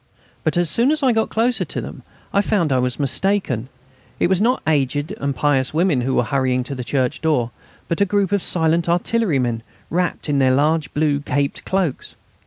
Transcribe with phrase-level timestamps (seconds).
[0.43, 2.01] But as soon as I got closer to them
[2.33, 3.69] I found I was mistaken.
[4.19, 7.51] It was not aged and pious women who were hurrying to the church door,
[7.87, 9.61] but a group of silent artillerymen
[9.91, 12.15] wrapped in their large blue caped cloaks.